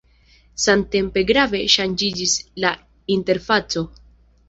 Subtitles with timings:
[0.63, 2.35] Samtempe grave ŝanĝiĝis
[2.67, 2.75] la
[3.19, 3.89] interfaco.